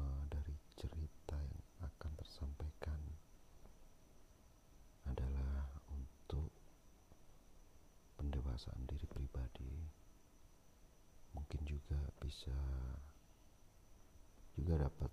semua 0.00 0.24
dari 0.32 0.56
cerita 0.80 1.36
yang 1.36 1.60
akan 1.84 2.12
tersampaikan 2.16 2.96
adalah 5.04 5.68
untuk 5.92 6.48
pendewasaan 8.16 8.88
diri 8.88 9.04
pribadi. 9.04 9.76
Mungkin 11.36 11.60
juga 11.68 12.00
bisa 12.16 12.56
juga 14.56 14.88
dapat 14.88 15.12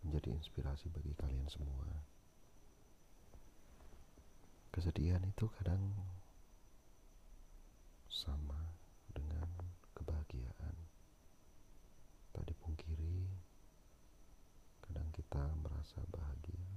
menjadi 0.00 0.32
inspirasi 0.32 0.88
bagi 0.88 1.12
kalian 1.20 1.48
semua. 1.52 1.92
Kesedihan 4.72 5.20
itu 5.28 5.44
kadang 5.60 5.92
sama 8.08 8.72
dengan 9.12 9.44
kebahagiaan 9.92 10.88
tak 12.38 12.54
dipungkiri 12.54 13.26
kadang 14.86 15.10
kita 15.28 15.44
merasa 15.60 16.00
bahagia. 16.08 16.72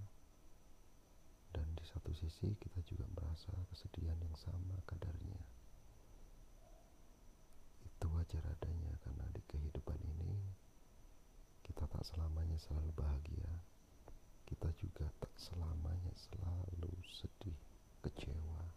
Dan 1.56 1.64
di 1.72 1.88
satu 1.88 2.12
sisi 2.12 2.52
kita 2.60 2.84
juga 2.84 3.08
merasa 3.16 3.48
kesedihan 3.72 4.20
yang 4.20 4.36
sama 4.36 4.76
kadarnya. 4.84 5.40
Itu 7.88 8.12
wajar 8.12 8.44
adanya 8.44 8.92
karena 9.08 9.24
di 9.32 9.40
kehidupan 9.48 9.96
ini 10.04 10.36
kita 11.64 11.88
tak 11.88 12.04
selamanya 12.04 12.60
selalu 12.60 12.92
bahagia. 12.92 13.56
Kita 14.44 14.68
juga 14.84 15.08
tak 15.24 15.32
selamanya 15.40 16.12
selalu 16.12 16.92
sedih 17.08 17.56
kecewa 18.04 18.68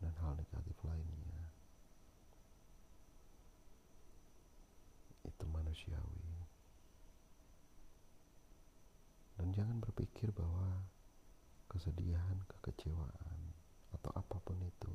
dan 0.00 0.16
hal 0.24 0.32
negatif 0.32 0.80
lainnya 0.80 1.44
itu 5.28 5.44
manusiawi 5.44 6.28
berpikir 9.80 10.30
bahwa 10.34 10.84
kesedihan, 11.68 12.36
kekecewaan, 12.48 13.40
atau 13.94 14.10
apa 14.12 14.36
pun 14.44 14.58
itu 14.60 14.94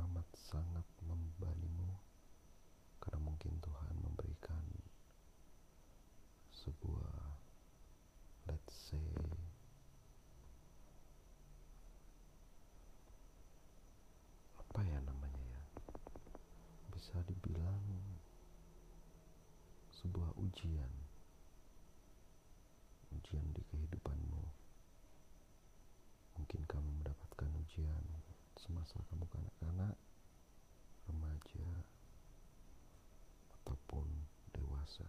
amat 0.00 0.24
sangat 0.34 0.86
membebanimu 1.04 1.94
karena 2.98 3.20
mungkin 3.20 3.52
Tuhan 3.60 3.94
memberikan 4.00 4.64
sebuah 6.50 7.36
let's 8.48 8.72
say 8.72 9.04
apa 14.56 14.80
ya 14.88 14.98
namanya 15.04 15.44
ya 15.52 15.62
bisa 16.96 17.20
dibilang 17.28 17.84
sebuah 19.92 20.32
ujian 20.40 20.92
ujian 23.12 23.46
di 23.52 23.62
kehidupanmu 23.68 24.42
mungkin 26.52 26.68
kamu 26.68 26.90
mendapatkan 27.00 27.48
ujian 27.64 28.04
semasa 28.60 29.00
kamu 29.08 29.24
kanak-kanak 29.32 29.96
remaja 31.08 31.68
ataupun 33.56 34.04
dewasa. 34.52 35.08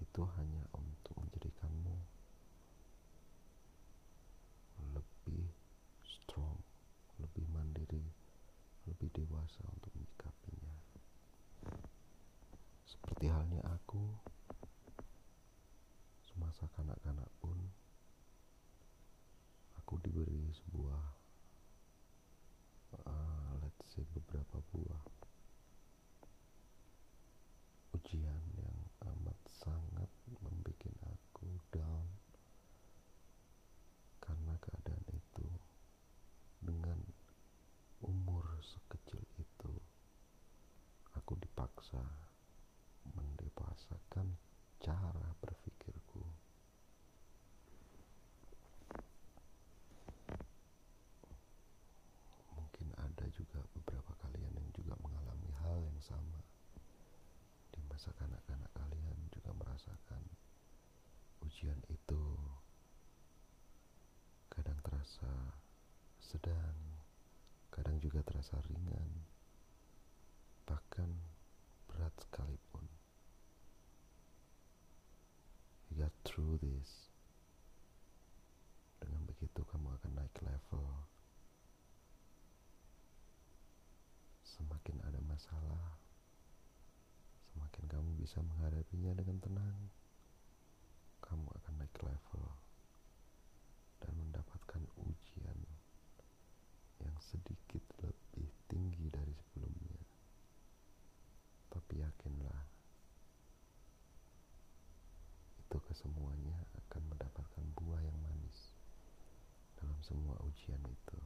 Itu 0.00 0.24
hanya 0.32 0.64
untuk 0.72 1.12
menjadikanmu 1.12 1.92
lebih 4.96 5.44
strong 6.00 6.56
lebih 7.20 7.44
mandiri 7.52 8.00
lebih 8.88 9.12
dewasa 9.12 9.60
untuk 9.76 9.92
menyikapinya. 9.92 10.72
Seperti 12.88 13.28
halnya 13.28 13.60
aku 13.76 14.08
semasa 16.32 16.64
kanak-kanak 16.72 17.28
pun 17.44 17.60
aku 19.90 20.06
diberi 20.06 20.46
sebuah 20.54 21.02
uh, 23.10 23.58
let's 23.58 23.90
say 23.90 24.06
beberapa 24.14 24.62
buah 24.70 25.02
ujian 27.98 28.38
yang 28.54 28.78
amat 29.02 29.34
sangat 29.50 30.06
membuat 30.38 30.78
aku 31.10 31.58
down 31.74 32.06
karena 34.22 34.54
keadaan 34.62 35.06
itu 35.10 35.46
dengan 36.62 37.02
umur 38.06 38.46
sekecil 38.60 39.20
itu 39.40 39.72
aku 41.16 41.34
dipaksa 41.40 42.00
mendewasakan 43.16 44.36
cara 44.80 45.28
berpikirku 45.42 46.22
mungkin 52.56 52.88
ada 52.96 53.26
juga 53.34 53.60
beberapa 53.76 54.12
kalian 54.24 54.52
yang 54.56 54.70
juga 54.72 54.94
mengalami 55.04 55.50
hal 55.64 55.76
yang 55.84 56.00
sama 56.00 56.40
di 57.74 57.80
masa 57.88 58.12
kanak-kanak 58.16 58.70
kalian 58.72 59.18
juga 59.34 59.50
merasakan 59.56 60.22
ujian 61.44 61.80
itu 61.92 62.22
kadang 64.48 64.78
terasa 64.84 65.32
sedang 66.20 66.76
kadang 67.70 67.96
juga 68.02 68.20
terasa 68.26 68.60
ringan 68.68 69.10
bahkan 70.68 71.10
berat 71.88 72.14
sekalipun 72.22 72.84
you 75.90 75.98
got 75.98 76.12
through 76.30 76.62
this. 76.62 77.10
Dengan 79.02 79.26
begitu 79.26 79.66
kamu 79.66 79.90
akan 79.98 80.10
naik 80.14 80.36
level. 80.46 80.86
Semakin 84.46 85.02
ada 85.02 85.18
masalah 85.26 86.00
semakin 87.50 87.84
kamu 87.90 88.10
bisa 88.22 88.38
menghadapinya 88.40 89.12
dengan 89.18 89.36
tenang 89.42 89.78
kamu 91.22 91.46
akan 91.50 91.74
naik 91.82 91.96
level 92.02 92.46
dan 93.98 94.12
mendapatkan 94.14 94.82
ujian 95.02 95.58
yang 97.02 97.16
sedikit 97.18 97.82
lebih 98.02 98.48
tinggi 98.70 99.06
dari 99.10 99.34
sebelumnya 99.34 100.02
tapi 101.74 102.02
yakinlah 102.02 102.60
itu 105.62 105.76
kesemuanya 105.90 106.58
akan 106.86 107.02
mendapatkan 107.10 107.64
buah 107.78 108.02
yang 108.02 108.18
manis 108.22 108.74
dalam 109.78 109.98
itu. 110.78 111.18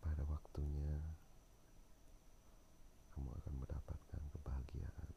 Pada 0.00 0.24
waktunya 0.24 0.96
kamu 3.12 3.28
akan 3.28 3.54
mendapatkan 3.60 4.22
kebahagiaan. 4.32 5.10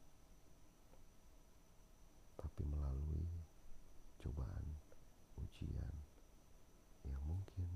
Tapi 2.36 2.62
melalui 2.68 3.24
cobaan 4.20 4.66
ujian 5.40 5.94
yang 7.06 7.22
mungkin 7.24 7.70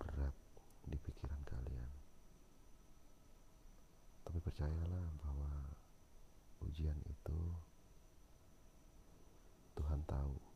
berat 0.00 0.34
di 0.88 0.96
pikiran 0.98 1.40
kalian. 1.46 1.92
Tapi 4.26 4.38
percayalah 4.42 5.06
bahwa 5.22 5.52
ujian 6.66 6.98
itu 7.06 7.40
Tuhan 9.74 10.04
tahu 10.06 10.49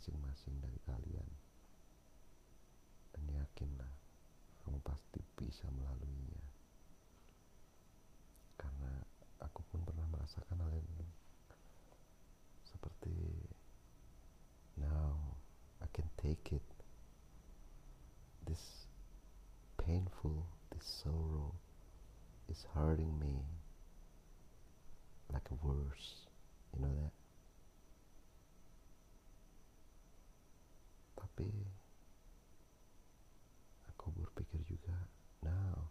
masing-masing 0.00 0.56
dari 0.64 0.80
kalian. 0.88 1.28
Dan 3.12 3.36
yakinlah, 3.36 3.92
kamu 4.64 4.80
pasti 4.80 5.20
bisa 5.36 5.68
melaluinya. 5.76 6.40
Karena 8.56 9.04
aku 9.44 9.60
pun 9.68 9.84
pernah 9.84 10.08
merasakan 10.08 10.56
hal 10.56 10.72
ini. 10.72 11.04
Seperti, 12.64 13.12
now 14.80 15.36
I 15.84 15.88
can 15.92 16.08
take 16.16 16.48
it. 16.48 16.64
This 18.48 18.88
painful, 19.76 20.48
this 20.72 21.04
sorrow 21.04 21.52
is 22.48 22.64
hurting 22.72 23.20
me 23.20 23.44
like 25.28 25.44
a 25.52 25.60
worse. 25.60 26.24
You 26.72 26.88
know 26.88 26.94
that? 27.04 27.19
Tapi 31.40 31.64
aku 33.88 34.12
berpikir 34.12 34.60
juga, 34.68 34.92
now 35.40 35.88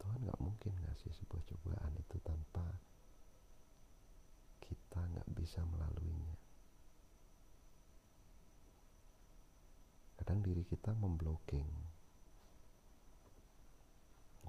Tuhan 0.00 0.24
nggak 0.24 0.40
mungkin 0.40 0.72
ngasih 0.80 1.12
sebuah 1.12 1.44
cobaan 1.44 1.92
itu 2.00 2.16
tanpa 2.24 2.64
kita 4.64 5.00
nggak 5.12 5.28
bisa 5.36 5.60
melaluinya. 5.68 6.32
Kadang 10.16 10.40
diri 10.40 10.64
kita 10.64 10.96
memblocking 10.96 11.68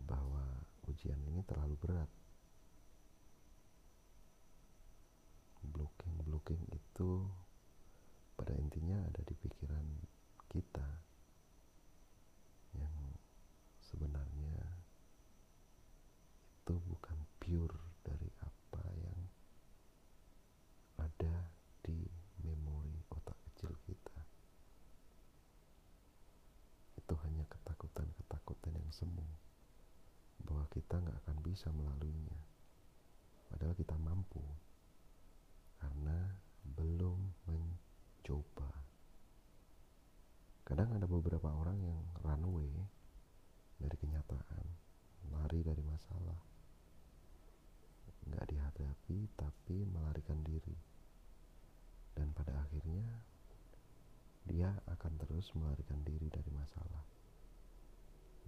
bahwa 0.08 0.64
ujian 0.88 1.20
ini 1.28 1.44
terlalu 1.44 1.76
berat. 1.84 2.12
Blocking, 5.68 6.16
blocking 6.24 6.64
itu 6.72 7.28
pada 8.46 8.62
intinya 8.62 9.02
ada 9.10 9.26
di 9.26 9.34
pikiran 9.42 10.06
kita 10.54 10.86
yang 12.78 12.94
sebenarnya 13.82 14.62
itu 16.62 16.78
bukan 16.86 17.18
pure 17.42 17.74
dari 18.06 18.30
apa 18.46 18.86
yang 19.02 19.18
ada 21.02 21.50
di 21.82 22.06
memori 22.46 22.94
otak 23.10 23.34
kecil 23.50 23.74
kita. 23.90 24.22
Itu 27.02 27.18
hanya 27.26 27.50
ketakutan-ketakutan 27.50 28.78
yang 28.78 28.94
semu 28.94 29.26
bahwa 30.46 30.70
kita 30.70 31.02
nggak 31.02 31.18
akan 31.26 31.38
bisa 31.42 31.74
melaluinya. 31.74 32.38
Padahal 33.50 33.74
kita 33.74 33.98
mampu 33.98 34.46
karena 35.82 36.35
mencoba. 38.26 38.74
Kadang 40.66 40.98
ada 40.98 41.06
beberapa 41.06 41.46
orang 41.46 41.78
yang 41.78 42.02
runway 42.26 42.74
dari 43.78 43.94
kenyataan 44.02 44.66
lari 45.30 45.62
dari 45.62 45.86
masalah. 45.86 46.42
Nggak 48.26 48.50
dihadapi 48.50 49.30
tapi 49.38 49.86
melarikan 49.86 50.42
diri. 50.42 50.74
Dan 52.18 52.34
pada 52.34 52.66
akhirnya 52.66 53.06
dia 54.50 54.74
akan 54.90 55.22
terus 55.22 55.54
melarikan 55.54 56.02
diri 56.02 56.26
dari 56.34 56.50
masalah. 56.50 57.06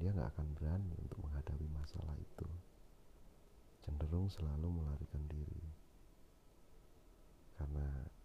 Dia 0.01 0.09
nggak 0.09 0.33
akan 0.33 0.57
berani 0.57 0.97
untuk 1.05 1.21
menghadapi 1.21 1.69
masalah 1.69 2.17
itu. 2.17 2.49
Cenderung 3.85 4.25
selalu 4.33 4.73
melarikan 4.73 5.21
diri. 5.29 5.61
Karena 7.61 8.16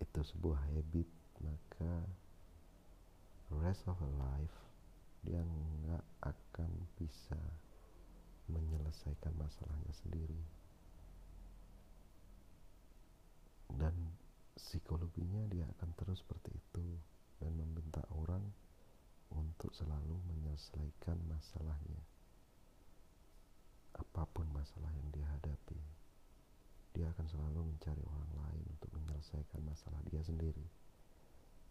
itu 0.00 0.20
sebuah 0.20 0.60
habit 0.72 1.08
maka 1.40 2.04
rest 3.52 3.86
of 3.88 3.96
her 4.00 4.14
life 4.16 4.56
dia 5.26 5.42
nggak 5.42 6.04
akan 6.22 6.70
bisa 6.94 7.38
menyelesaikan 8.46 9.34
masalahnya 9.34 9.90
sendiri. 9.90 10.38
Dan 13.66 14.14
psikologinya 14.54 15.50
dia 15.50 15.66
akan 15.66 15.90
terus 15.98 16.22
seperti 16.22 16.54
itu 16.54 16.86
dan 17.42 17.58
meminta 17.58 18.06
orang 18.14 18.54
untuk 19.34 19.74
selalu 19.74 20.14
menyelesaikan 20.30 21.18
masalahnya. 21.26 22.02
Apa 23.98 24.30
pun 24.30 24.46
masalah 24.54 24.94
yang 24.94 25.10
dia 25.10 25.26
hadapi 25.26 25.95
dia 26.96 27.12
akan 27.12 27.28
selalu 27.28 27.60
mencari 27.76 28.00
orang 28.08 28.32
lain 28.40 28.64
untuk 28.72 28.88
menyelesaikan 28.96 29.60
masalah 29.68 30.00
dia 30.08 30.24
sendiri. 30.24 30.64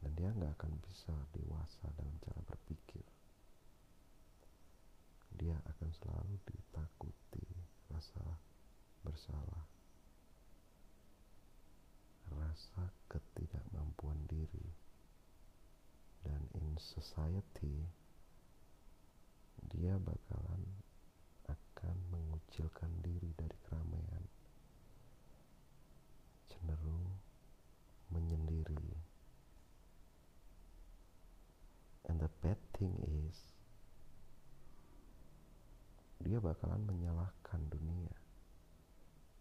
Dan 0.05 0.13
dia 0.13 0.29
nggak 0.29 0.53
akan 0.61 0.77
bisa 0.85 1.17
dewasa 1.33 1.89
dalam 1.97 2.13
cara 2.21 2.37
berpikir. 2.45 3.01
Dia 5.33 5.57
akan 5.65 5.89
selalu 5.97 6.37
ditakuti 6.45 7.45
rasa 7.89 8.37
bersalah 9.01 9.65
rasa 12.29 12.93
ketidakmampuan 13.09 14.29
diri. 14.29 14.69
Dan 16.21 16.41
in 16.53 16.77
society 16.77 17.81
dia 19.73 19.97
bakalan 19.97 20.61
akan 21.49 21.97
mengucilkan 22.13 22.89
diri 23.01 23.29
dari 23.37 23.57
keramaian 23.65 24.25
cenderung 26.65 27.05
menyendiri 28.09 28.97
and 32.09 32.17
the 32.17 32.29
bad 32.41 32.57
thing 32.75 32.93
is 33.27 33.37
dia 36.19 36.37
bakalan 36.43 36.83
menyalahkan 36.83 37.61
dunia 37.71 38.15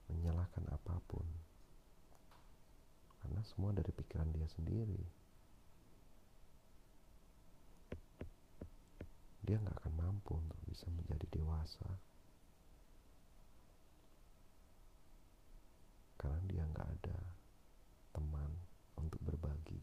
menyalahkan 0.09 0.65
apa 0.69 1.01
pun. 1.09 1.25
Karena 3.21 3.41
semua 3.49 3.73
dari 3.73 3.89
pikiran 3.89 4.29
dia 4.37 4.49
sendiri. 4.53 5.01
Dia 9.45 9.61
nggak 9.61 9.77
akan 9.85 9.95
mampu 9.97 10.37
untuk 10.37 10.61
bisa 10.69 10.89
menjadi 10.93 11.25
dewasa. 11.33 11.89
Karena 16.21 16.41
dia 16.49 16.65
nggak 16.65 16.89
ada 17.01 17.19
teman 18.17 18.51
untuk 18.97 19.21
berbagi 19.21 19.83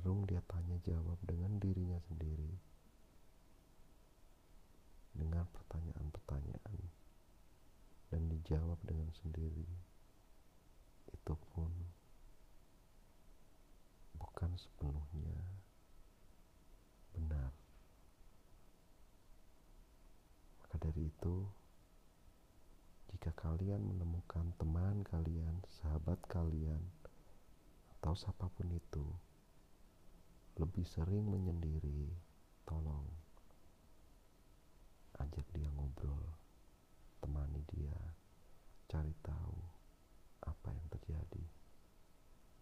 cenderung 0.00 0.24
dia 0.24 0.40
tanya 0.48 0.80
jawab 0.80 1.20
dengan 1.28 1.60
dirinya 1.60 2.00
sendiri. 2.08 2.56
Dengan 5.12 5.44
pertanyaan-pertanyaan. 5.52 6.80
Dan 8.08 8.32
dijawab 8.32 8.80
dengan 8.80 9.12
sendiri. 9.20 9.68
Itu 11.12 11.36
pun 11.52 11.68
bukan 14.16 14.56
sepenuhnya 14.56 15.36
benar. 17.12 17.52
Maka 20.64 20.80
dari 20.80 21.12
itu 21.12 21.44
jika 23.12 23.36
kalian 23.36 23.84
menemukan 23.84 24.48
teman 24.56 25.04
kalian 25.04 25.60
sahabat 25.68 26.16
kalian 26.24 26.80
atau 28.00 28.16
siapa 28.16 28.48
pun 28.56 28.72
itu 28.72 29.04
lebih 30.60 30.84
sering 30.84 31.24
menyendiri 31.24 32.12
tolong 32.68 33.08
ajak 35.16 35.48
dia 35.56 35.72
ngobrol 35.72 36.20
temani 37.24 37.64
dia 37.72 37.96
cari 38.92 39.14
tahu 39.24 39.56
apa 40.44 40.68
yang 40.72 40.88
terjadi. 40.92 41.44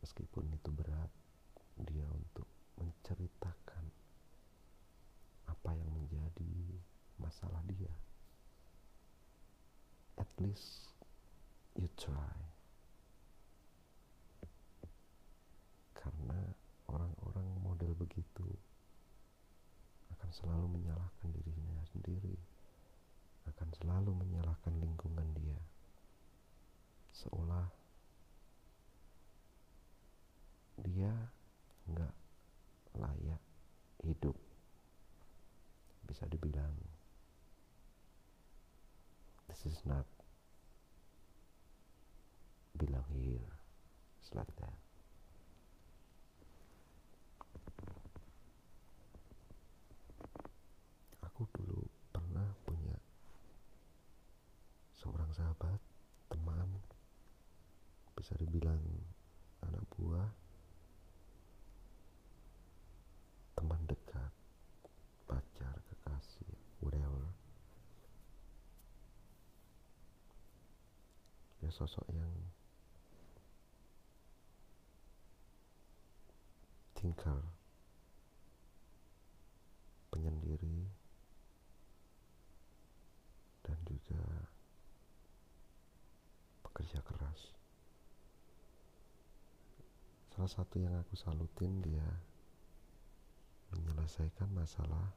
Meskipun 0.05 0.47
itu 0.55 0.71
berat 0.71 1.11
dia 1.89 2.07
untuk 2.11 2.47
menceritakan 2.79 3.85
apa 5.51 5.71
yang 5.75 5.91
menjadi 5.91 6.55
masalah 7.19 7.63
dia. 7.67 7.91
At 10.19 10.31
least 10.39 10.95
you 11.75 11.87
try 11.99 12.37
karena 15.99 16.41
orang-orang 16.89 17.49
model 17.63 17.93
begitu 17.95 18.49
akan 20.19 20.28
selalu 20.39 20.79
menyalahkan 20.79 21.29
dirinya 21.35 21.83
sendiri. 21.91 22.39
Akan 23.51 23.69
selalu 23.75 24.15
menyalahkan 24.15 24.73
lingkungan 24.79 25.27
dia. 25.35 25.59
Seolah 27.11 27.67
dia 30.79 31.11
nggak 31.91 32.15
layak 32.95 33.43
hidup. 34.07 34.39
Bisa 36.07 36.25
dibilang 36.31 36.73
this 39.49 39.75
is 39.75 39.81
not 39.87 40.05
belong 42.79 43.11
here 43.17 43.51
it's 44.21 44.31
like 44.37 44.53
that 44.61 44.77
aku 51.27 51.43
dulu 51.59 51.83
pernah 52.15 52.47
punya 52.63 52.95
seorang 54.95 55.27
sahabat 55.35 55.81
teman 56.31 56.71
bisa 58.15 58.37
dibilang 58.39 58.85
anak 59.65 59.83
buah 59.99 60.31
teman 63.59 63.81
dekat 63.91 64.31
pacar 65.27 65.75
kekasih 65.89 66.59
sosok 71.79 72.11
yang 72.11 72.35
thinker 76.99 77.39
penyendiri 80.11 80.91
dan 83.63 83.79
juga 83.87 84.51
pekerja 86.67 86.99
keras. 87.07 87.55
Salah 90.35 90.51
satu 90.51 90.83
yang 90.83 90.99
aku 90.99 91.15
salutin 91.15 91.79
dia 91.79 92.11
menyelesaikan 93.71 94.51
masalah 94.51 95.15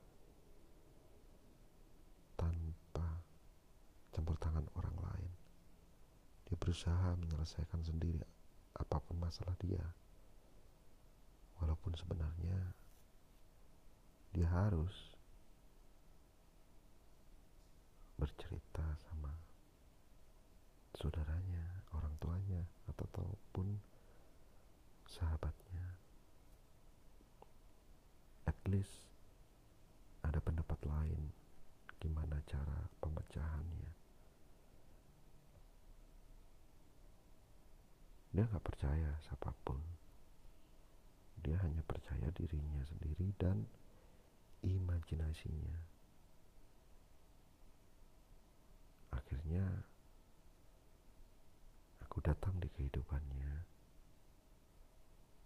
tanpa 2.37 3.25
campur 4.13 4.37
tangan 4.37 4.69
orang 4.77 4.97
lain 5.01 5.40
dia 6.51 6.59
berusaha 6.59 7.15
menyelesaikan 7.15 7.79
sendiri 7.79 8.19
apa 8.75 8.99
pun 8.99 9.15
masalah 9.15 9.55
dia 9.63 9.79
walaupun 11.63 11.95
sebenarnya 11.95 12.75
dia 14.35 14.47
harus 14.51 15.15
bercerita 18.19 18.83
sama 19.07 19.31
saudaranya, 20.99 21.87
orang 21.97 22.13
tuanya, 22.19 22.61
atau 22.91 23.07
ataupun 23.09 23.81
sahabatnya. 25.09 25.97
At 28.45 28.59
least 28.69 28.93
ada 30.21 30.37
pendapat 30.37 30.77
lain 30.85 31.33
gimana 31.97 32.43
cara 32.45 32.90
Dia 38.31 38.47
nggak 38.47 38.63
percaya 38.63 39.11
siapa 39.27 39.51
pun. 39.67 39.79
Dia 41.43 41.59
hanya 41.67 41.83
percaya 41.83 42.31
dirinya 42.31 42.79
sendiri 42.87 43.35
dan 43.35 43.67
imajinasinya. 44.63 45.75
Akhirnya 49.11 49.83
aku 52.07 52.23
datang 52.23 52.55
di 52.63 52.71
kehidupannya 52.71 53.53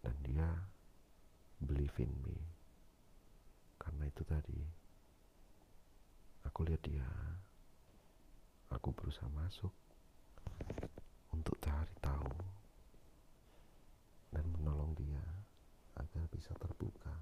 dan 0.06 0.16
dia 0.22 0.50
believe 1.58 1.98
in 1.98 2.14
me. 2.22 2.38
Karena 3.82 4.06
itu 4.06 4.22
tadi 4.22 4.62
aku 6.46 6.70
lihat 6.70 6.86
dia 6.86 7.10
aku 8.70 8.94
berusaha 8.94 9.26
masuk 9.34 9.74
untuk 11.34 11.58
cari 11.58 11.96
tahu 12.04 12.55
dan 14.36 14.44
menolong 14.52 14.92
dia 15.00 15.24
agar 15.96 16.28
bisa 16.28 16.52
terbuka. 16.60 17.16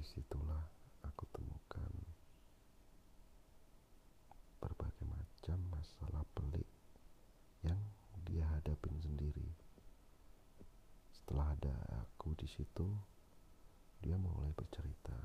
di 0.00 0.08
situlah 0.16 0.64
aku 1.04 1.28
temukan 1.28 1.92
berbagai 4.64 5.04
macam 5.04 5.60
masalah 5.68 6.24
pelik 6.32 6.64
yang 7.60 7.76
dia 8.24 8.48
hadapin 8.48 8.96
sendiri. 9.04 9.44
Setelah 11.12 11.52
ada 11.52 11.76
aku 12.00 12.32
di 12.32 12.48
situ, 12.48 12.88
dia 14.00 14.16
mulai 14.16 14.48
bercerita 14.56 15.20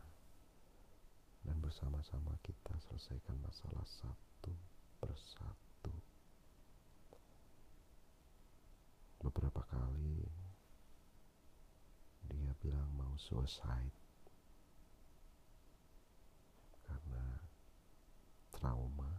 dan 1.48 1.56
bersama-sama 1.64 2.36
kita 2.44 2.76
selesaikan 2.92 3.40
masalah 3.48 3.88
satu 3.88 4.52
persatu. 5.00 5.65
Beberapa 9.76 9.92
kali 9.92 10.24
dia 12.32 12.52
bilang 12.64 12.88
mau 12.96 13.12
suicide 13.20 13.92
trauma 18.56 19.12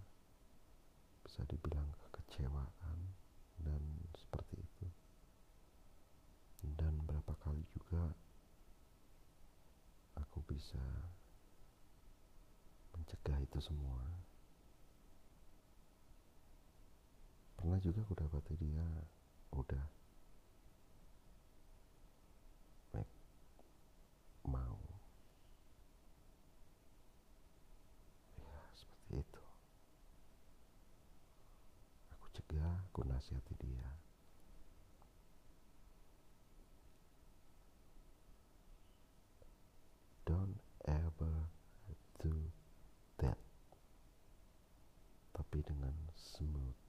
bisa 1.29 1.45
dibilang 1.45 1.93
kekecewaan 2.09 2.99
dan 3.61 3.85
seperti 4.17 4.65
itu. 4.65 4.89
Dan 6.73 7.05
berapa 7.05 7.37
kali 7.45 7.61
juga 7.77 8.17
aku 10.17 10.41
bisa 10.49 10.81
mencegah 12.97 13.45
itu 13.45 13.61
semua. 13.61 14.09
Pernah 17.61 17.77
juga 17.85 18.01
aku 18.09 18.17
dapati 18.17 18.57
dia 18.57 18.89
udah 19.53 19.85
mau 24.47 24.79
itu 29.11 29.43
aku 32.15 32.27
cegah 32.31 32.86
aku 32.97 33.05
nasihati 33.13 33.53
dia. 33.61 33.93
Don't 40.25 40.57
ever 40.89 41.53
do 42.25 42.33
that. 43.21 43.37
Tapi 45.37 45.61
dengan 45.61 45.93
smooth. 46.17 46.81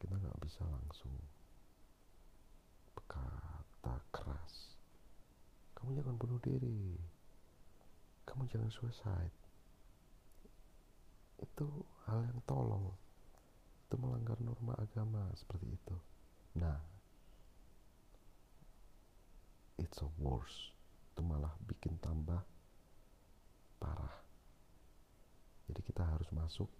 Kita 0.00 0.16
nggak 0.16 0.40
bisa 0.40 0.64
langsung 0.64 1.20
berkata 2.96 4.00
keras. 4.08 4.80
Kamu 5.76 6.00
jangan 6.00 6.16
bunuh 6.16 6.40
diri. 6.40 6.96
Kamu 8.24 8.48
jangan 8.48 8.72
suicide. 8.72 9.36
Itu 11.44 11.68
hal 12.08 12.24
yang 12.24 12.40
tolong 12.48 13.11
itu 13.92 14.00
melanggar 14.00 14.40
norma 14.40 14.72
agama 14.80 15.28
seperti 15.36 15.68
itu. 15.68 15.92
Nah 16.56 16.80
it's 19.76 20.00
a 20.00 20.08
worse. 20.16 20.72
Itu 21.12 21.20
malah 21.20 21.52
bikin 21.68 22.00
tambah 22.00 22.40
parah. 23.76 24.16
Jadi 25.68 25.84
kita 25.84 26.08
harus 26.08 26.24
masuk 26.32 26.72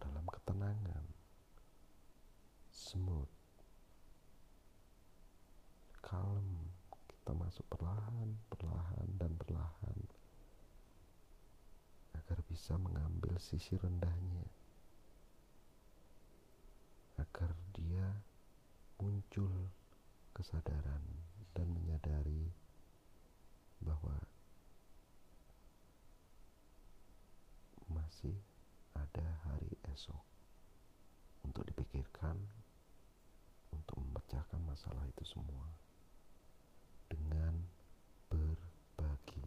dalam 0.00 0.24
ketenangan. 0.32 1.04
Smooth. 2.72 3.28
Kalem. 6.00 6.72
Kita 7.04 7.36
masuk 7.36 7.68
perlahan 7.68 8.32
perlahan 8.48 9.08
dan 9.20 9.36
perlahan 9.36 9.98
agar 12.24 12.40
bisa 12.48 12.80
mengambil 12.80 13.36
sisi 13.36 13.76
rendahnya, 13.76 14.48
agar 17.20 17.52
dia 17.76 18.24
muncul 18.96 19.52
kesadaran 20.32 21.04
dan 21.52 21.68
menyadari 21.68 22.48
bahwa 23.84 24.16
masih 27.92 28.34
ada 28.96 29.26
hari 29.44 29.70
esok 29.92 30.24
untuk 31.44 31.68
dipikirkan 31.68 32.40
untuk 33.70 34.00
memecahkan 34.00 34.58
masalah 34.64 35.04
itu 35.04 35.22
semua 35.28 35.68
dengan 37.12 37.52
berbagi 38.32 39.44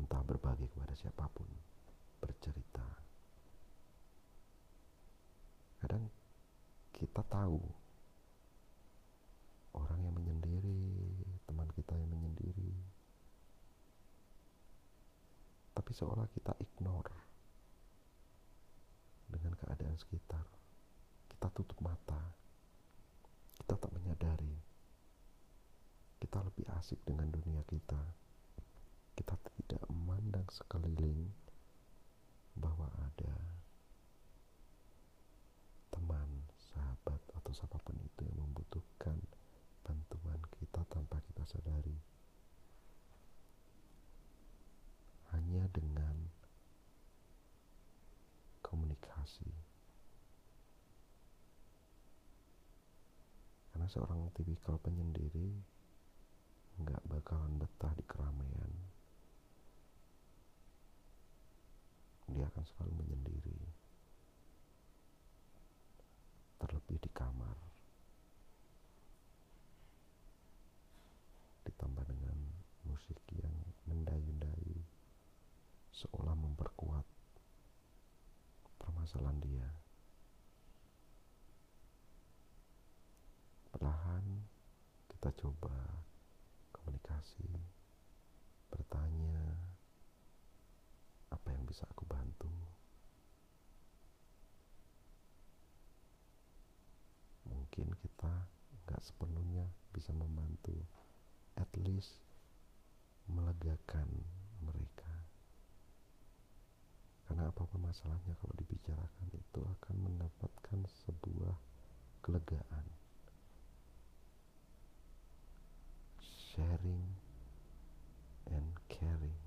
entah 0.00 0.22
berbagi 0.24 0.66
kepada 0.72 0.94
siapa 0.96 1.28
pun 1.30 1.46
bercerita 2.18 2.86
kadang 5.84 6.10
kita 7.18 7.34
tahu. 7.34 7.58
Orang 9.74 9.98
yang 10.06 10.14
menyendiri 10.14 10.86
teman 11.50 11.66
kita 11.74 11.98
yang 11.98 12.06
menyendiri. 12.14 12.70
Tapi 15.74 15.90
seolah 15.90 16.30
kita 16.30 16.54
ignore 16.62 17.10
dengan 19.26 19.50
keadaan 19.58 19.98
sekitar. 19.98 20.46
Kita 21.26 21.50
tutup 21.50 21.82
mata. 21.82 22.22
Kita 23.58 23.74
tak 23.74 23.90
menyadari. 23.98 24.54
Kita 26.22 26.38
lebih 26.46 26.70
asik 26.78 27.02
dengan 27.02 27.34
dunia 27.34 27.66
kita. 27.66 27.98
Kita 29.18 29.34
tidak 29.58 29.82
memandang 29.90 30.46
sekeliling 30.54 31.34
bahwa 32.54 32.86
ada 33.02 33.58
teman, 35.98 36.30
sahabat, 36.70 37.20
atau 37.34 37.52
siapa 37.52 37.78
pun 37.82 37.96
itu 37.98 38.22
yang 38.22 38.38
membutuhkan 38.38 39.18
bantuan 39.82 40.40
kita 40.58 40.80
tanpa 40.90 41.18
kita 41.26 41.42
sadari. 41.48 41.96
situasi. 49.28 49.52
Karena 53.68 53.77
seorang 53.88 54.28
tipikal 54.36 54.76
penyendiri 54.78 55.56
nggak 56.78 57.02
bakalan 57.10 57.58
betah 57.58 57.90
di 57.98 58.04
keramaian. 58.06 58.72
Dia 62.28 62.46
akan 62.52 62.64
selalu 62.68 62.92
menyendiri. 63.02 63.58
Terlebih 66.60 66.98
di 67.02 67.10
kamar. 67.10 67.56
Ditambah 71.66 72.04
dengan 72.06 72.38
musik 72.86 73.18
yang 73.34 73.54
mendayu-dayu 73.88 74.78
seolah 75.90 76.36
memperkuat 76.38 77.06
permasalahan 78.78 79.40
dia. 79.42 79.68
Perlahan 83.74 84.24
kita 85.48 85.64
coba 85.64 85.80
komunikasi, 86.76 87.48
bertanya 88.68 89.56
apa 91.32 91.48
yang 91.56 91.64
bisa 91.64 91.88
aku 91.88 92.04
bantu. 92.04 92.52
Mungkin 97.48 97.96
kita 97.96 98.28
nggak 98.84 99.00
sepenuhnya 99.00 99.64
bisa 99.96 100.12
membantu, 100.12 100.76
at 101.56 101.72
least 101.80 102.20
melegakan 103.24 104.20
mereka. 104.60 105.08
Karena 107.24 107.48
apa 107.48 107.64
pun 107.64 107.80
masalahnya 107.88 108.36
kalau 108.36 108.52
dibicarakan 108.52 109.28
itu 109.32 109.60
akan 109.64 109.96
mendapatkan 109.96 110.80
sebuah 111.08 111.56
kelegaan. 112.20 113.07
Sharing 116.58 117.06
and 118.50 118.66
caring. 118.90 119.38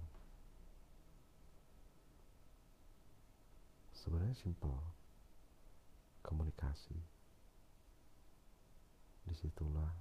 Sebenarnya 3.92 4.32
simple. 4.40 4.80
Komunikasi. 6.24 6.96
Di 9.28 9.36
situlah 9.36 9.92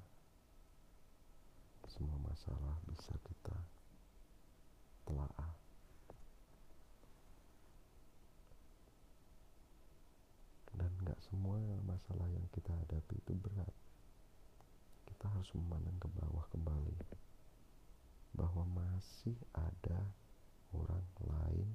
semua 1.90 2.14
masalah 2.22 2.78
bisa 2.86 3.10
kita 3.26 3.58
telaah. 5.02 5.50
Dan 10.78 10.94
nggak 11.02 11.18
semua 11.26 11.58
masalah 11.82 12.30
yang 12.30 12.46
kita 12.54 12.70
hadapi 12.70 13.18
itu 13.18 13.34
berat. 13.34 13.74
Kita 15.20 15.36
harus 15.36 15.52
memandang 15.52 16.00
ke 16.00 16.08
bawah 16.16 16.48
kembali 16.48 16.96
bahwa 18.40 18.64
masih 18.72 19.36
ada 19.52 20.16
orang 20.72 21.04
lain 21.20 21.68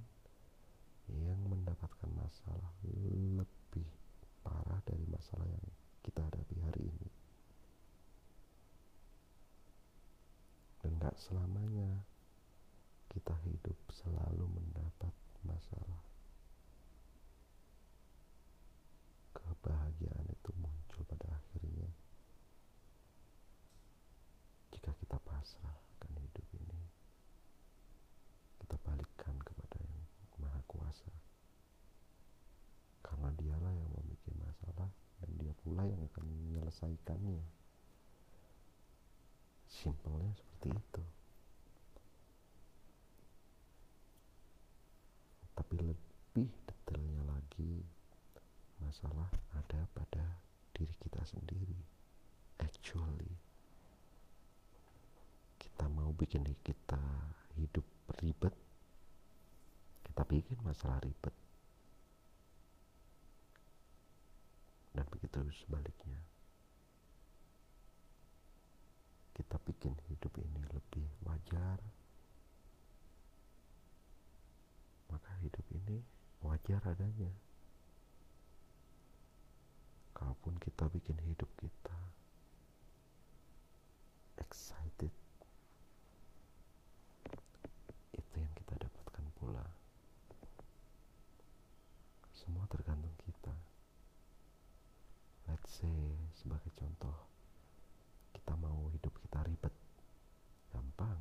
yang 1.13 1.38
mendapatkan 1.45 2.10
masalah 2.17 2.73
lebih 2.81 3.86
parah 4.41 4.81
dari 4.89 5.05
masalah 5.05 5.45
yang 5.45 5.62
kita 6.01 6.25
hadapi 6.25 6.58
hari 6.58 6.89
ini. 6.89 7.10
Dan 10.81 10.97
gak 10.97 11.13
selamanya 11.21 12.01
kita 13.13 13.38
hidup 13.45 13.77
selalu 13.93 14.49
mendapat 14.58 15.13
masalah. 15.45 16.01
Kebahagiaan 19.38 20.34
itu 20.34 20.49
muncul 20.58 21.05
pada 21.05 21.29
akhirnya 21.29 21.93
jika 24.86 25.01
kita 25.01 25.17
pasrah 25.25 25.73
akan 25.97 26.13
hidup 26.21 26.45
ini. 26.62 26.77
Kita 28.62 28.77
balikkan 28.86 29.34
kepada 29.41 29.81
yang 29.81 30.05
maha 30.38 30.62
kuasa. 30.69 31.10
Karena 33.01 33.34
dialah 33.34 33.73
yang 33.73 33.89
membuat 33.89 34.45
masalah 34.45 34.93
dan 35.17 35.29
dia 35.41 35.58
pula 35.65 35.89
yang 35.89 36.05
akan 36.13 36.25
menyelesaikannya. 36.75 37.39
Simpelnya 39.71 40.31
seperti 40.35 40.67
itu. 40.75 41.03
Tapi 45.55 45.75
lebih 45.79 46.49
detailnya 46.67 47.23
lagi, 47.31 47.79
masalah 48.83 49.31
ada 49.55 49.88
pada 49.95 50.25
diri 50.75 50.91
kita 50.99 51.23
sendiri. 51.23 51.79
Actually, 52.59 53.31
kita 55.59 55.88
mau 55.88 56.11
bikin 56.11 56.43
kita 56.63 56.99
hidup 57.55 57.88
ribet, 58.19 58.55
kita 60.11 60.23
bikin 60.27 60.59
masalah 60.63 60.99
ribet. 60.99 61.35
Dan 64.95 65.03
begitu 65.11 65.39
sebaliknya. 65.63 66.35
Kita 69.36 69.60
bikin 69.67 69.93
hidup 70.08 70.32
ini 70.39 70.62
lebih 70.71 71.08
wajar. 71.28 71.78
Maka 75.12 75.32
hidup 75.43 75.65
ini 75.76 76.00
wajar 76.39 76.80
adanya. 76.88 77.32
Kalaupun 80.15 80.56
kita 80.63 80.88
bikin 80.88 81.19
hidup 81.28 81.52
kita 81.60 82.00
excited, 84.39 85.12
itu 88.15 88.36
yang 88.39 88.54
kita 88.56 88.74
dapatkan 88.80 89.26
pula. 89.36 89.65
Semua 92.32 92.63
tergantung 92.71 93.12
kita. 93.28 93.52
Let's 95.52 95.67
say 95.84 96.15
sebagai 96.39 96.71
contoh, 96.80 97.15
kita 98.34 98.54
mau 98.56 98.88
hidup 98.95 99.13
kita 99.19 99.39
ribet, 99.43 99.76
gampang. 100.71 101.19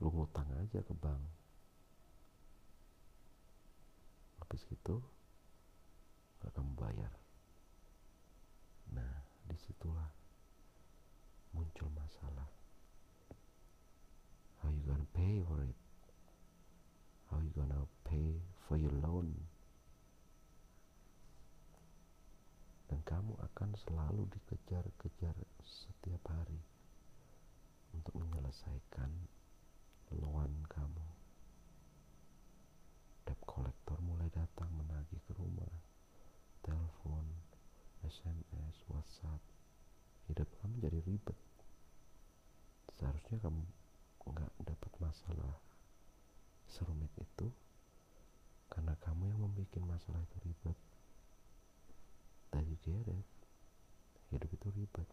Lu 0.00 0.08
ngutang 0.12 0.48
aja 0.70 0.86
ke 0.86 0.94
bank. 1.02 1.18
Habis 4.38 4.62
itu, 4.70 5.02
gak 6.38 6.54
kamu 6.54 6.78
bayar. 6.78 7.10
Nah, 8.94 9.26
di 9.50 9.58
situlah 9.58 10.06
muncul 11.50 11.90
masalah. 11.90 12.46
How 14.62 14.70
you 14.70 14.86
gonna 14.86 15.10
pay 15.10 15.42
for 15.42 15.58
it? 15.58 15.74
How 17.34 17.42
you 17.42 17.50
gonna 17.50 17.90
pay 18.06 18.38
for 18.70 18.78
your 18.78 18.94
loan? 19.02 19.34
Dan 22.86 23.02
kamu 23.02 23.34
akan 23.42 23.74
selalu 23.74 24.22
dikejar-kejar 24.38 25.34
setiap 25.66 26.22
hari 26.30 26.62
untuk 27.90 28.14
menyelesaikan 28.22 29.10
loan 30.18 30.66
kamu. 30.66 31.06
Debt 33.28 33.40
collector 33.46 33.98
mulai 34.02 34.26
datang 34.34 34.70
menagih 34.74 35.22
ke 35.28 35.32
rumah, 35.38 35.70
telepon, 36.66 37.26
SMS, 38.02 38.76
WhatsApp. 38.90 39.42
Hidup 40.26 40.50
kamu 40.58 40.74
jadi 40.82 40.98
ribet. 41.06 41.38
Seharusnya 42.98 43.38
kamu 43.38 43.62
nggak 44.30 44.52
dapat 44.62 44.92
masalah 45.02 45.54
serumit 46.70 47.10
itu 47.18 47.50
karena 48.70 48.94
kamu 49.02 49.30
yang 49.30 49.40
membuat 49.42 49.74
masalah 49.82 50.22
itu 50.22 50.38
ribet. 50.46 50.78
Get 52.80 53.06
it. 53.12 53.28
Hidup 54.32 54.50
itu 54.56 54.68
ribet. 54.72 55.08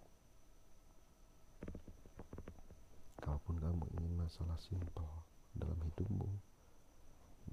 Kalaupun 3.19 3.59
kamu 3.59 3.85
ingin 3.99 4.13
masalah 4.37 4.61
simple 4.61 5.25
dalam 5.57 5.81
hidupmu, 5.81 6.29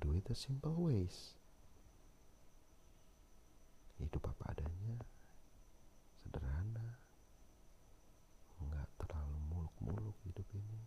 do 0.05 0.13
it 0.13 0.29
the 0.29 0.37
simple 0.37 0.77
ways. 0.77 1.33
Hidup 3.97 4.21
apa 4.29 4.53
adanya, 4.53 5.01
sederhana, 6.21 7.01
nggak 8.69 8.89
terlalu 9.01 9.39
muluk-muluk 9.49 10.13
hidup 10.29 10.45
ini, 10.53 10.85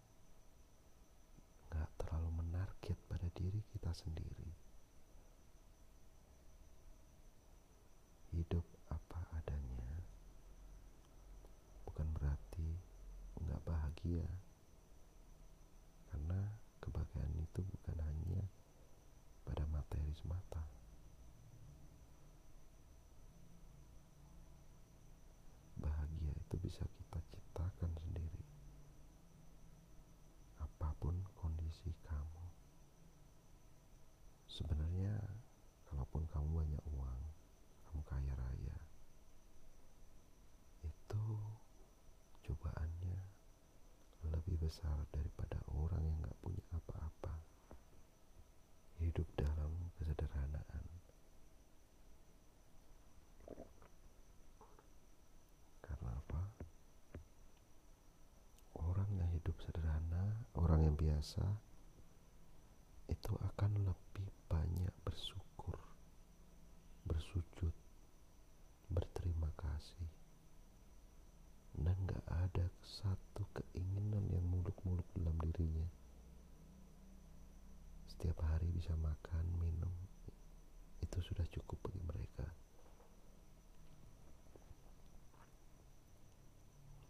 nggak 1.73 1.89
terlalu 1.97 2.29
menarget 2.45 2.97
pada 3.09 3.25
diri 3.33 3.65
kita 3.73 3.89
sendiri. 3.97 4.53
Hidup 8.37 8.69
apa 8.93 9.17
adanya, 9.33 9.89
bukan 11.89 12.05
berarti 12.13 12.69
nggak 13.41 13.65
bahagia, 13.65 14.29
karena 16.17 16.39
kebahagiaan 16.81 17.35
itu 17.37 17.61
bukan 17.61 17.97
hanya 18.01 18.41
pada 19.45 19.63
materi 19.69 20.11
semata. 20.17 20.65
Besar 44.67 44.99
daripada 45.15 45.55
orang 45.79 46.03
yang 46.03 46.19
gak 46.27 46.39
punya 46.43 46.59
apa-apa. 46.75 47.39
Hidup 48.99 49.23
dalam 49.39 49.71
kesederhanaan. 49.95 50.83
Karena 55.79 56.11
apa? 56.11 56.41
Orang 58.75 59.07
yang 59.15 59.31
hidup 59.31 59.55
sederhana, 59.63 60.35
orang 60.59 60.83
yang 60.83 60.99
biasa, 60.99 61.47
itu 63.07 63.31
akan 63.39 63.71
lebih 63.87 64.27
banyak 64.51 64.91
bersyukur, 65.07 65.79
bersujud, 67.07 67.71
berterima 68.91 69.47
kasih, 69.55 70.11
dan 71.77 71.95
gak 72.03 72.25
ada 72.27 72.65
satu 72.81 73.45
keinginan 73.53 74.25
yang 74.33 74.41
muluk-muluk 74.49 75.05
dalam 75.13 75.37
dirinya. 75.37 75.85
Setiap 78.09 78.41
hari 78.41 78.65
bisa 78.73 78.97
makan, 78.97 79.45
minum, 79.61 79.93
itu 81.05 81.17
sudah 81.21 81.45
cukup 81.53 81.77
bagi 81.85 82.01
mereka. 82.01 82.47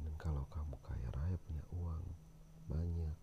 Dan 0.04 0.14
kalau 0.20 0.44
kamu 0.52 0.76
kaya 0.84 1.10
raya 1.16 1.38
punya 1.48 1.64
uang 1.72 2.04
banyak, 2.68 3.16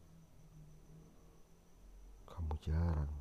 kamu 2.25 2.54
jarang 2.65 3.13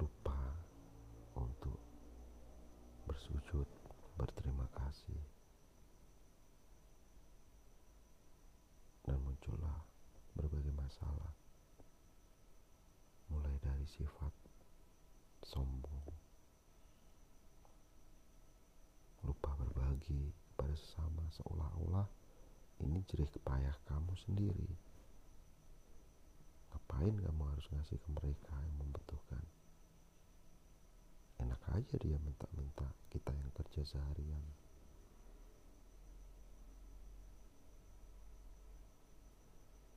lupa 0.00 0.40
untuk 1.36 1.76
bersujud, 3.04 3.68
berterima 4.16 4.64
kasih. 4.72 5.20
Dan 9.04 9.20
muncullah 9.20 9.84
berbagai 10.32 10.72
masalah. 10.72 11.36
Mulai 13.28 13.52
dari 13.60 13.84
sifat 13.84 14.32
sombong, 15.44 16.08
lupa 19.20 19.52
berbagi 19.60 20.32
kepada 20.32 20.72
sesama 20.80 21.28
seolah-olah 21.28 22.08
ini 22.80 23.04
jerih 23.04 23.28
kepayah 23.36 23.76
kamu 23.84 24.16
sendiri. 24.16 24.91
Ngapain 27.02 27.18
kamu 27.18 27.42
harus 27.50 27.66
ngasih 27.74 27.98
ke 27.98 28.08
mereka 28.14 28.54
yang 28.62 28.78
membutuhkan? 28.78 29.42
Enak 31.42 31.58
aja 31.74 31.98
dia 31.98 32.14
minta-minta 32.22 32.86
kita 33.10 33.34
yang 33.34 33.50
kerja 33.58 33.82
seharian. 33.82 34.46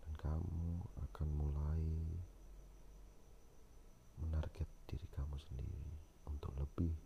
Dan 0.01 0.17
kamu 0.17 0.81
akan 1.05 1.27
mulai 1.29 1.85
menarget 4.25 4.69
diri 4.89 5.05
kamu 5.13 5.37
sendiri 5.45 5.85
untuk 6.25 6.57
lebih, 6.57 6.97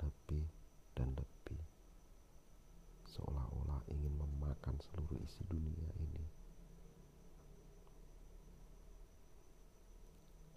lebih, 0.00 0.48
dan 0.96 1.12
lebih. 1.12 1.60
Seolah-olah 3.04 3.84
ingin 3.92 4.16
memakan 4.16 4.80
seluruh 4.80 5.20
isi 5.20 5.44
dunia 5.44 5.92
ini. 6.00 6.40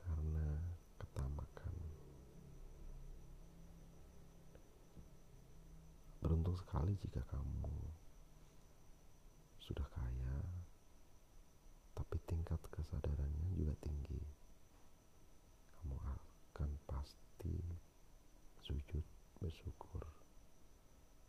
Karena 0.06 0.62
ketamakan. 1.02 1.74
Beruntung 6.22 6.45
sekali 6.56 6.96
jika 7.04 7.22
kamu 7.28 7.76
sudah 9.60 9.88
kaya, 9.92 10.38
tapi 11.96 12.18
tingkat 12.28 12.60
kesadarannya 12.72 13.50
juga 13.56 13.76
tinggi. 13.82 14.22
Kamu 15.80 15.96
akan 16.00 16.70
pasti 16.88 17.60
sujud 18.66 19.06
bersyukur 19.38 20.02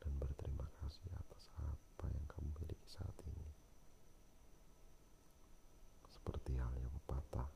dan 0.00 0.12
berterima 0.22 0.64
kasih 0.80 1.10
atas 1.18 1.50
apa 1.60 2.06
yang 2.08 2.24
kamu 2.30 2.48
miliki 2.62 2.88
saat 2.88 3.12
ini. 3.26 3.48
Seperti 6.08 6.56
halnya 6.56 6.88
pepatah. 7.02 7.50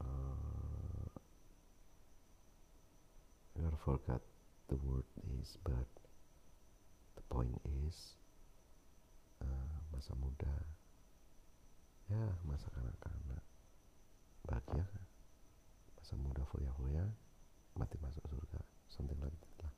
Uh, 0.00 1.08
I 3.54 3.69
forgot 3.84 4.20
the 4.68 4.76
word 4.76 5.04
is, 5.40 5.56
but 5.64 5.88
the 7.16 7.22
point 7.32 7.56
is 7.88 8.14
uh, 9.42 9.76
masa 9.90 10.12
muda, 10.20 10.54
ya 12.12 12.22
masa 12.44 12.68
kanak-kanak, 12.76 13.44
bahagia 14.44 14.84
kan? 14.84 15.04
masa 15.96 16.14
muda 16.20 16.44
foya-foya, 16.52 17.08
mati 17.74 17.96
masuk 18.04 18.22
surga, 18.28 18.60
something 18.92 19.16
like 19.24 19.34
that 19.40 19.56
lah. 19.64 19.74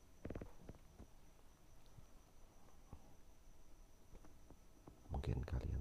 Mungkin 5.14 5.40
kalian 5.46 5.71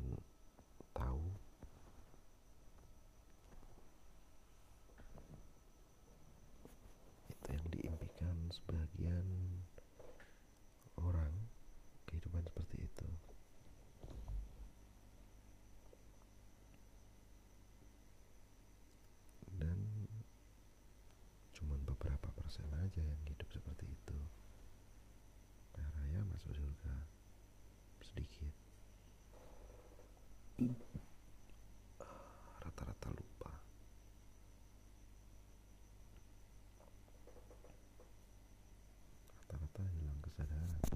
that 40.38 40.44
out. 40.44 40.90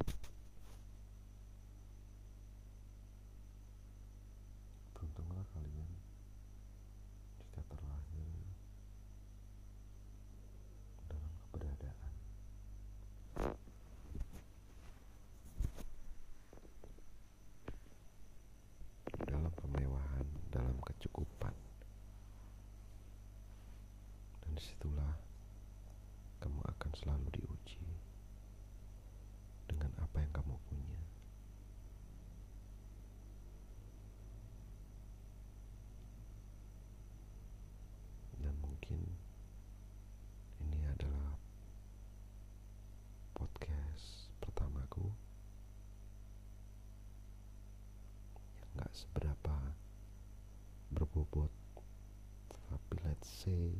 Seberapa 48.96 49.76
berbobot. 50.88 51.52
Tapi 52.48 52.96
let's 53.04 53.28
say 53.28 53.76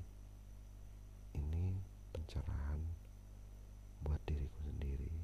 ini 1.32 1.80
pencerahan 2.12 2.84
buat 4.04 4.20
diriku 4.28 4.60
sendiri 4.68 5.16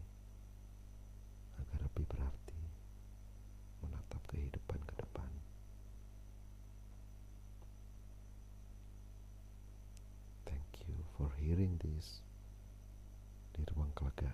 agar 1.60 1.80
lebih 1.92 2.08
berarti 2.08 2.62
menatap 3.84 4.24
kehidupan 4.32 4.80
ke 4.88 4.96
depan. 4.96 5.32
Thank 10.48 10.88
you 10.88 11.04
for 11.20 11.36
hearing 11.36 11.76
this 11.84 12.24
di 13.52 13.68
ruang 13.76 13.92
kelegaan 13.92 14.31